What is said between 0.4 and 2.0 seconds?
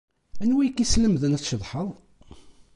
Anwa ay ak-yeslemden ad tceḍḥeḍ?